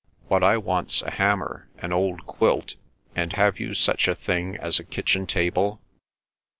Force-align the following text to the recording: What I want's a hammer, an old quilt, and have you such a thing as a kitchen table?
What 0.29 0.43
I 0.43 0.57
want's 0.57 1.03
a 1.03 1.11
hammer, 1.11 1.69
an 1.77 1.93
old 1.93 2.25
quilt, 2.25 2.73
and 3.15 3.33
have 3.33 3.59
you 3.59 3.75
such 3.75 4.07
a 4.07 4.15
thing 4.15 4.57
as 4.57 4.79
a 4.79 4.83
kitchen 4.83 5.27
table? 5.27 5.79